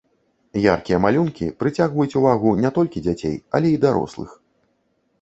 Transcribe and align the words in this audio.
Яркія 0.61 0.97
малюнкі 1.05 1.51
прыцягваюць 1.59 2.17
увагу 2.23 2.57
не 2.65 2.75
толькі 2.81 3.05
дзяцей, 3.07 3.39
але 3.57 3.67
і 3.79 3.81
дарослых. 3.89 4.39